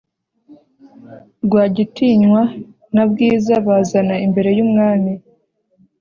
[1.45, 2.41] rwagitinywa
[2.95, 5.13] na bwiza bazana imbere yumwami